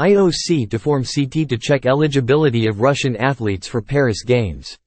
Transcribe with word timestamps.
IOC 0.00 0.70
to 0.70 0.78
form 0.78 1.04
CT 1.04 1.48
to 1.50 1.58
check 1.58 1.84
eligibility 1.84 2.66
of 2.66 2.80
Russian 2.80 3.14
athletes 3.16 3.68
for 3.68 3.82
Paris 3.82 4.24
Games. 4.24 4.78